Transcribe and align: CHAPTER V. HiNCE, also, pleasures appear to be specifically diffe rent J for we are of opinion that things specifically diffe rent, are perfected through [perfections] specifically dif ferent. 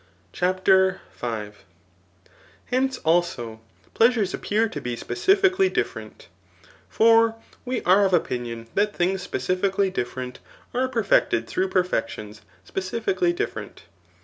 CHAPTER 0.33 0.99
V. 1.15 1.51
HiNCE, 2.71 2.97
also, 3.05 3.61
pleasures 3.93 4.33
appear 4.33 4.67
to 4.67 4.81
be 4.81 4.95
specifically 4.95 5.69
diffe 5.69 5.93
rent 5.95 6.17
J 6.21 6.27
for 6.89 7.35
we 7.65 7.83
are 7.83 8.03
of 8.03 8.11
opinion 8.11 8.65
that 8.73 8.95
things 8.95 9.21
specifically 9.21 9.91
diffe 9.91 10.15
rent, 10.17 10.39
are 10.73 10.87
perfected 10.87 11.45
through 11.45 11.67
[perfections] 11.69 12.41
specifically 12.63 13.31
dif 13.31 13.53
ferent. 13.53 13.77